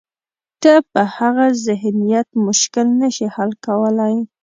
[0.61, 4.15] ته په هغه ذهنیت مشکل نه شې حل کولای.